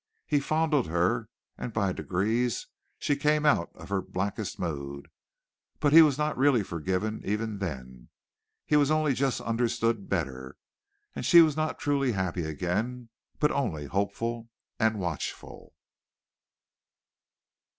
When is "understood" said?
9.41-10.09